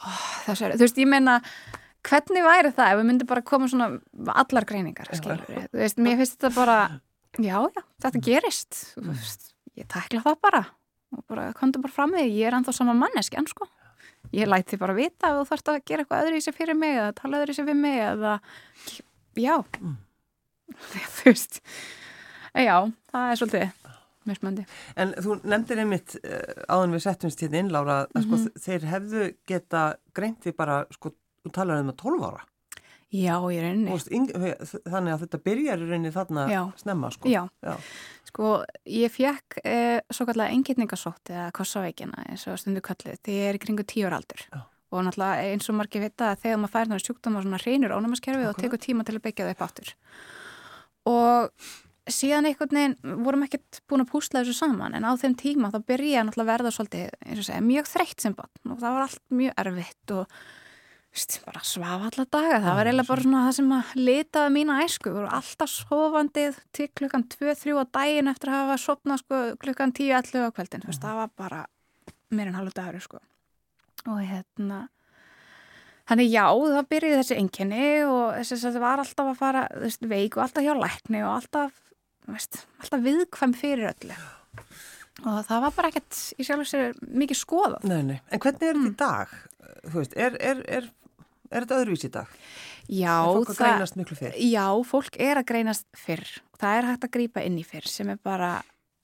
[0.00, 1.38] Oh, er, þú veist, ég menna
[2.06, 3.90] hvernig væri það ef við myndum bara koma svona
[4.40, 6.76] allar greiningar, skilur við þú veist, mér finnst þetta bara,
[7.36, 10.62] já, já þetta gerist, þú veist ég tækla það bara
[11.10, 13.68] og bara komdu bara fram með, ég er ennþá sama manneskjan, sko
[14.32, 16.96] ég læti bara vita ef þú þarfst að gera eitthvað öðru í sig fyrir mig
[16.98, 18.34] eða tala öðru í sig við mig eða,
[19.40, 19.56] já
[21.16, 21.60] þú veist
[22.54, 22.76] já,
[23.12, 23.88] það er svolítið
[24.30, 24.64] mismöndi.
[25.00, 28.60] en þú nefndir einmitt uh, áðan við settumst hérna inn, Lára, að sko Mhm.
[28.66, 29.82] þeir hefðu geta
[30.14, 32.44] greint því bara, sko, þú talar um að 12 ára.
[33.10, 34.30] Já, ég yng-
[34.86, 36.60] þannig að þetta byrjar í rauninni þarna Já.
[36.78, 37.26] snemma, sko.
[37.28, 37.72] Já, Já.
[38.28, 38.50] sko,
[38.86, 43.58] ég fekk eh, svo kallega engitningasótt eða kossaveikina eins og stundu kallið þegar ég er
[43.58, 44.46] í kringu tíur aldur.
[44.52, 44.62] Já.
[44.90, 48.48] Og náttúrulega eins og margir vita að þegar maður fær náttúrulega sjúkdóma svona reynur ónumaskerfið
[48.50, 49.92] og tekur tíma til að byggja það upp áttur.
[51.10, 51.50] Og
[52.10, 55.78] síðan einhvern veginn vorum ekkert búin að púsla þessu saman en á þeim tíma þá
[55.86, 59.22] byrja náttúrulega verða svolítið, eins og segja, mjög þreytt sem bann og það var allt
[59.40, 60.34] mjög erfitt og
[61.44, 65.10] bara svaf alla daga, það var eiginlega bara svona það sem að litaði mína æsku,
[65.10, 70.46] voru alltaf sofandið til klukkan 2-3 á daginn eftir að hafa sopnað sko, klukkan 10-11
[70.46, 71.00] á kveldin, mm.
[71.02, 71.60] það var bara
[72.30, 73.18] meir en halvu dagur sko.
[74.06, 74.84] og hérna
[76.08, 80.06] þannig já, það byrjuði þessi enginni og þess að það var alltaf að fara veist,
[80.14, 81.74] veik og alltaf hjá lækni og alltaf,
[82.30, 84.16] veist, alltaf viðkvæm fyrir öllu
[85.26, 88.18] og það var bara ekkert í sjálf og sér mikið skoðað Nei, nei.
[88.30, 88.86] En hvernig er Mm.
[88.86, 89.28] þetta í dag?
[89.90, 90.88] Þú veist, er, er, er,
[91.50, 92.32] er þetta öðruvís í dag?
[92.90, 93.68] Já, fólk að það-?
[94.50, 96.26] Já, fólk er að greinast fyrr.
[96.60, 98.50] Það er hægt að grípa inn í fyrr sem er bara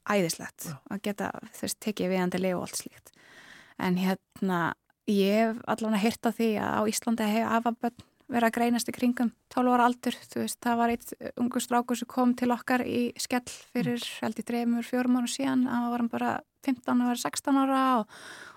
[0.06, 0.74] æðislegt Já.
[0.90, 3.14] að geta þess tekið viðandi leið og allt slíkt.
[3.82, 4.60] En hérna,
[5.10, 8.88] ég hef allavega hýrt á því að á Íslandi hef hafa börn verið að greinast
[8.90, 10.16] í kringum 12 ára aldur.
[10.32, 14.40] Þú veist, það var eitt ungu strákur sem kom til okkar í skell fyrir held
[14.42, 15.62] í dreymur, fjórum ára síðan.
[15.70, 16.32] Það var hann bara
[16.66, 18.16] 15 og verið 16 ára og,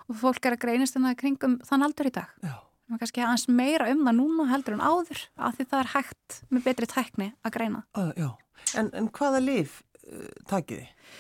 [0.10, 2.56] og fólk er að greinast þannig í kringum þann aldur í dag Já.
[2.89, 6.38] Maður kannski aðeins meira um það núna heldur en áður af því það er hægt
[6.49, 7.86] með betri tækni að greina.
[8.17, 8.30] Já.
[8.78, 11.17] En, en hvaða lif uh, takið þið?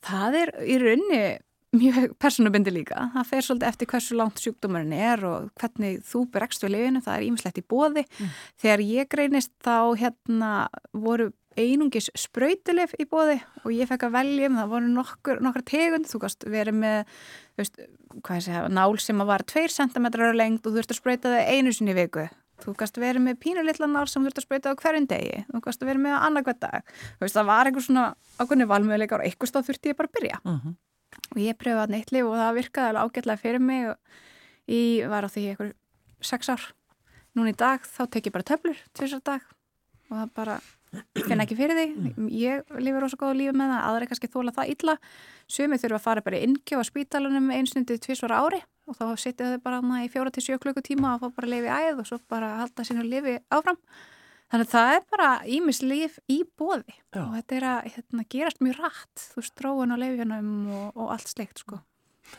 [0.00, 1.22] Það er í raunni
[1.76, 3.08] mjög personubindi líka.
[3.14, 7.02] Það fer svolítið eftir hversu langt sjúkdómarinn er og hvernig þú bregst við lifinu.
[7.04, 8.06] Það er ímislegt í bóði.
[8.06, 8.32] Mm.
[8.64, 10.54] Þegar ég greinist þá hérna
[10.90, 15.62] voru einungis spröytilif í bóði og ég fekk að velja um það voru nokkur, nokkra
[15.70, 16.08] tegund.
[16.10, 17.14] Þú kannst verið með,
[17.60, 17.80] veist,
[18.44, 21.74] segja, nál sem var 2 cm á lengd og þú ert að spröyta það einu
[21.76, 22.26] sinni viku.
[22.60, 25.44] Þú kannst verið með pínulitla nál sem þú ert að spröyta á hverjum degi.
[25.52, 26.90] Þú kannst verið með annað hver dag.
[27.16, 28.06] Þú veist, það var einhver svona
[28.40, 30.74] ákveðni valmöðuleikar og eitthvað stáð þurfti ég bara að byrja Uh -huh.
[31.30, 33.96] og ég pröfaði að neitt lif og það virkaði alveg ágætlega fyrir mig og
[34.68, 35.56] ég var á því
[37.36, 39.42] núna í dag þá tek ég bara töflur tvisar dag
[40.10, 40.56] og það bara
[41.26, 44.72] finn ekki fyrir því ég lifir rosa góða lífi með það aðra kannski þóla það
[44.74, 44.94] illa
[45.50, 49.52] sumi þurfa að fara bara í innkjöf á spítalunum einsnundi tvisvar ári og þá setja
[49.52, 52.56] þau bara í fjóra til sjö klukkutíma og fá bara lifi æð og svo bara
[52.62, 53.78] halda sínu lifi áfram
[54.50, 57.22] þannig að það er bara ímis lif í bóði Já.
[57.22, 61.30] og þetta er að hérna, gerast mjög rætt þú stróin á lifjunum og, og allt
[61.30, 61.78] slikt sko.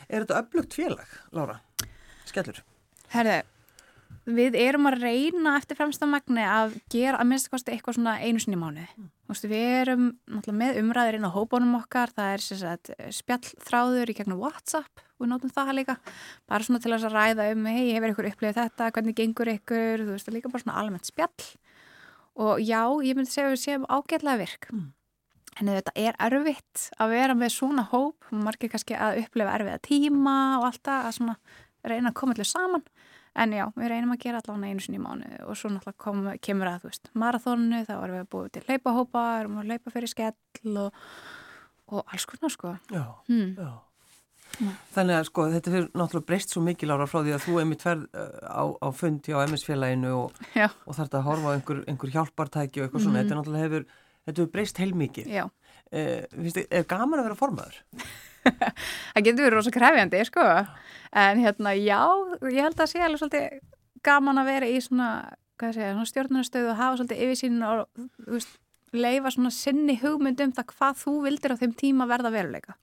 [0.08, 1.58] Er þetta öflugt félag, Lára?
[2.28, 2.60] Skellur?
[3.12, 3.40] Herðu,
[4.28, 8.42] við erum að reyna eftir fremsta magni að gera að minnst kosti eitthvað svona einu
[8.42, 8.86] sinni.
[9.26, 14.12] Þú veist, við erum náttúrulega með umræðir inn á hópunum okkar, það er sagt, spjallþráður
[14.12, 15.98] í gegnum WhatsApp, við nótum það líka,
[16.50, 20.14] bara svona til að ræða um, hei, hefur ykkur upplifið þetta, hvernig gengur ykkur, þú
[20.14, 21.46] veist, það er líka bara svona almennt spjall.
[22.42, 24.68] Og já, ég myndi segja að við séum ágætlega virk.
[24.72, 24.90] Mm.
[25.60, 30.36] En þetta er erfitt að vera með svona hóp, margir kannski að upplifa erfiða tíma
[30.60, 31.20] og allt að
[31.82, 32.84] reyna að koma allir saman
[33.36, 36.24] en já, við reynum að gera allavega einu sinni í mánu og svo náttúrulega kom,
[36.44, 39.90] kemur að, þú veist, marathónu, þá erum við búið til leipahópa, erum við að leipa
[39.94, 40.92] fyrir skell og,
[41.92, 42.76] og alls konar, sko.
[42.92, 43.54] Já, Hmm.
[43.56, 43.72] já.
[44.92, 47.80] Þannig að sko þetta fyrir náttúrulega breyst svo mikil ára frá því að þú einmitt
[47.86, 50.34] ferð uh, á, á fundi á MS-félaginu og,
[50.84, 53.30] og þarf að horfa á einhver, einhver hjálpartæki og eitthvað svona, Mhm.
[53.30, 53.86] þetta náttúrulega hefur,
[54.26, 55.26] þetta hefur breyst heilmikið.
[55.32, 55.44] já.
[55.92, 57.80] Uh, finnst er gaman að vera formaður?
[59.12, 60.48] Það getur verið rosa krefjandi, sko.
[61.22, 62.02] En hérna, já,
[62.48, 63.60] ég held að sé alveg svolítið
[64.06, 65.10] gaman að vera í svona,
[65.60, 68.58] svona stjórnarnastöðu og hafa svolítið yfirsýnin og, veist,
[68.92, 72.76] leifa svona sinni hugmynd um það hvað þú vildir á þeim tíma verða veruleika.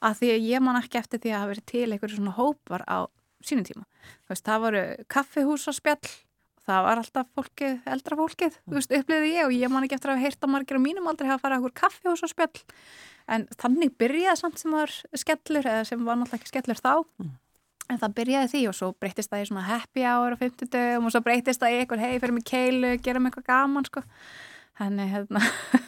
[0.00, 2.84] Að því að ég man ekki eftir því að hafa verið til einhverju svona hópar
[2.88, 2.98] á
[3.44, 3.84] sínum tíma.
[4.30, 6.12] Veist, það voru kaffihúsaspjall,
[6.68, 10.12] það var alltaf fólkið, eldra fólkið, þú veist, upplýði ég og ég man ekki eftir
[10.12, 12.62] að að margir á mínum aldrei hafa farið að okkur kaffihúsaspjall
[13.30, 17.30] en þannig byrjaði samt sem var skellur eða sem var náttúrulega ekki skellur þá Mm.
[17.90, 21.06] en það byrjaði því og svo breytist það í svona happy hour á 50 dögum
[21.06, 24.02] og svo breytist það í eitthvað hei, fyrir mig keilu, gerum eitthvað gaman sko.
[24.78, 25.40] þannig hérna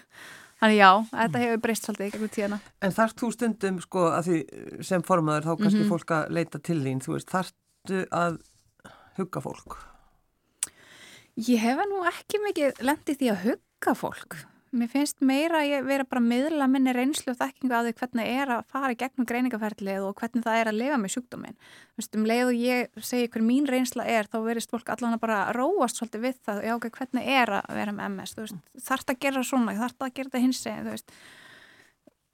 [0.62, 4.82] þannig já, þetta hefur breyst svolítið gegnum tíðana En þarft þú stundum sko að því
[4.82, 5.90] sem formaður þá kannski Mhm.
[5.94, 8.38] fólk að leita til þín, þú veist, þarftu að
[9.18, 9.78] hugga fólk?
[11.40, 14.34] Ég hef nú ekki mikið lendið því að hugga fólk.
[14.72, 17.92] Mér finnst meira að ég vera bara að miðla minni reynslu og þekkingu á því
[17.98, 21.58] hvernig er að fara í gegnum greiningaferðlið og hvernig það er að lifa með sjúkdóminn.
[21.92, 25.16] Þú veist, um leið og ég segi hver mín reynsla er, þá verist fólk allan
[25.18, 28.46] að bara róast svolítið við það, já, ok, hvernig er að vera með MS, þú
[28.46, 31.14] veist, þarf að gera svona, þarf að gera þetta hins eginn, þú veist.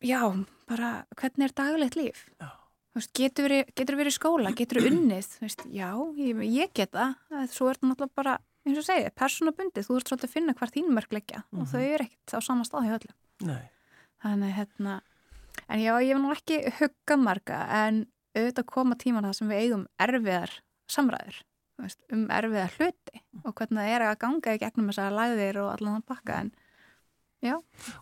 [0.07, 0.23] Já,
[0.71, 2.25] bara, hvernig er daglegt líf?
[2.39, 2.51] Já.
[2.99, 3.51] Veist, getur
[3.99, 7.13] verið, í skóla, getur unnið, veist, já, ég, ég geta,
[7.51, 10.73] svo er þetta náttúrulega bara, eins og segið, persónabundið, þú ert svolítið að finna hvar
[10.75, 11.61] þín mörg leggja Mhm.
[11.63, 13.17] og þau eru ekkert á sama stað hjá öllum.
[13.49, 13.71] Nei.
[14.23, 15.01] Þannig, hérna,
[15.69, 19.61] en já, ég hef nú ekki huggað marga, en auðvitað koma tíman það sem við
[19.63, 20.51] eigum erfiðar
[20.89, 21.43] samræður,
[21.79, 25.73] veist, um erfiðar hluti og hvernig það er að ganga í gegnum þessar lagðir og
[25.81, 26.53] allan að bakka, en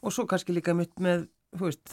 [0.02, 1.90] Og svo kannski líka mitt með, þú veist,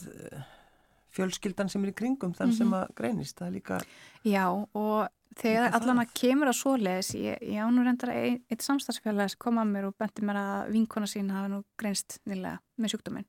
[1.14, 2.74] fjölskyldan sem er í kringum þann sem Mhm.
[2.80, 3.82] að greinist, það er líka,
[4.26, 4.46] Já,
[4.76, 8.62] og þegar Líka allan að kemur að svoleiðis, ég, ég á nú reyndar ein, eitt
[8.62, 12.60] samstagsfélag sem kom að mér og benti mér að vinkona sín hafi nú greinst nýlega
[12.80, 13.26] með sjúkdóminn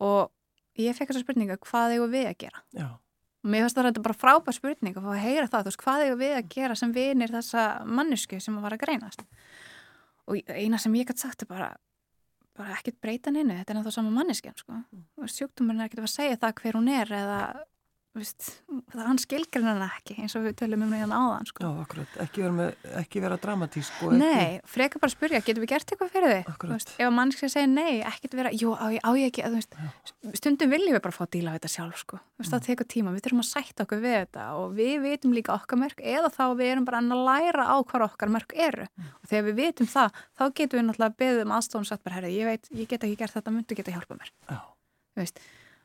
[0.00, 0.30] og
[0.76, 2.62] ég fekk þessa spurninga, hvað eigum við að gera?
[2.74, 2.88] já,
[3.44, 6.04] Og mér finnst þetta bara frábær spurning að fá að heyra það, þú veist, hvað
[6.04, 9.20] eigum við að gera sem vinir þessa mannesku sem var að greinast?
[10.26, 11.76] Og eina sem ég gæti sagt er bara,
[12.58, 14.76] bara ekkert breyta henni, þetta er náttúrulega sama manneskjan, sko.
[14.78, 15.28] Mm.
[15.30, 17.38] Sjúkdómurinn er ekkert að segja það hver hún er eða,
[18.14, 18.46] veist,
[18.92, 21.64] það hann skilgrinn hann ekki eins og við tölum um hérna áðan, sko.
[21.64, 25.64] já, akkurat, ekki vera, með, ekki vera dramatísk og Nei, frekar bara að spyrja, getum
[25.64, 26.44] við gert eitthvað fyrir þig?
[26.70, 29.56] Veist, ef að mannskja segir nei, ekkert vera, jú, á, ég- á ég ekki, þú
[29.58, 29.74] veist,
[30.38, 32.20] stundum viljum við bara fá að díla við þetta sjálf, sko.
[32.34, 32.48] Mm.
[32.50, 35.78] það tekur tíma, við þurfum að sætta okkur við þetta og við vitum líka okkar
[35.78, 38.86] mörg eða þá við erum bara að læra á hvað okkar mörg eru.
[38.98, 39.10] Mm.
[39.22, 41.52] Og þegar við vitum það, þá getum við náttúrulega beðið um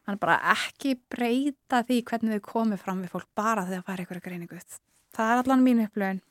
[0.09, 4.05] sagt bara, ekki breyta því hvernig við komum fram við fólk bara þegar það fara
[4.07, 4.61] ykkur greiningu.
[5.15, 6.21] Það er allan mín upplöfun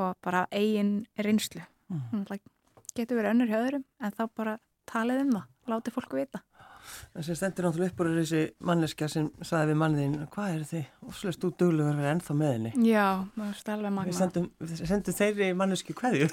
[0.00, 1.62] og bara eigin reynslu.
[1.92, 2.24] Mm.
[2.94, 4.58] Getur verið önnur hjá öðrum en þá bara
[4.90, 6.40] talið um það, látið fólku vita.
[7.16, 10.64] en sem stendur náttúrulega upp úr er þessi manneskja sem saði við manniðin, hvað er
[10.68, 10.84] þið?
[11.08, 12.72] Og slust þú duglegur að vera ennþá með henni.
[12.90, 13.06] Já,
[13.38, 14.16] það er alveg Við magna.
[14.18, 14.50] sendum,
[14.82, 16.28] sendum þeirri mannesku hverju.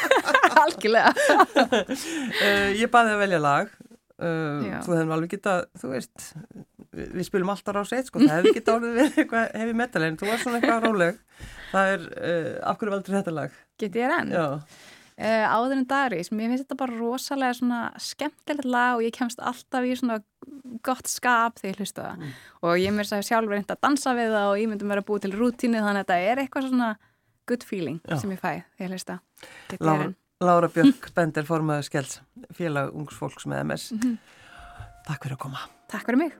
[0.62, 1.12] Algjörlega.
[1.60, 3.74] uh, ég baði að velja lag.
[4.20, 4.76] Já.
[4.84, 6.28] þú hefðum alveg getað, þú veist,
[6.92, 10.06] við, við spilum alltaf á seitt, sko, það hefði getað orðið við eitthvað hefi metal,
[10.06, 11.20] en þú var svona eitthvað róleg.
[11.70, 13.60] Það er, uh, af hverju valdur þetta lag?
[13.80, 14.34] Get ég enn?
[14.34, 14.46] Já,
[15.20, 19.42] Uh, áður en Darís, mér finnst þetta bara rosalega svona skemmtilegt lag og ég kemst
[19.44, 20.16] alltaf í svona
[20.86, 22.22] gott skap þegar ég hlusta það.
[22.22, 22.30] Mm.
[22.64, 25.08] Og ég mér sæði sjálfur reynd að dansa við það og ég myndi mér að
[25.10, 26.90] búi til rútínu þannig að þetta er eitthvað svona
[27.52, 28.16] good feeling Já.
[28.22, 29.20] sem ég fæ þegar ég hlusta.
[29.68, 32.14] Get Lára, Björk Bender, formaður Skjells,
[32.56, 33.90] félag ungs fólks með MS.
[33.92, 34.14] Mhm.
[35.04, 35.58] Takk fyrir að koma.
[35.92, 36.32] Takk fyrir mig.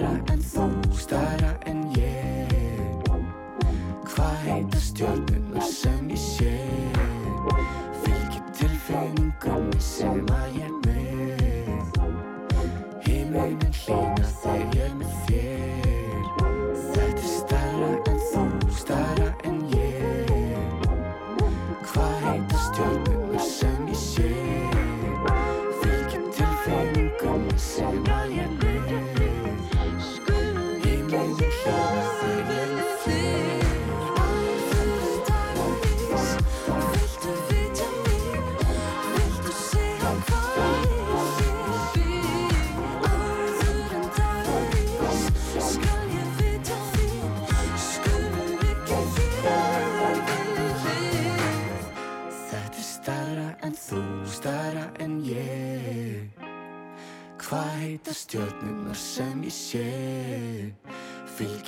[0.00, 0.29] Love.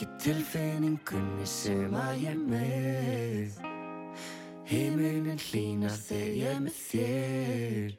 [0.02, 3.58] Ekki tilfinningunni sem að ég með.
[4.66, 7.92] Himmunin hlýnar þegar ég með þér.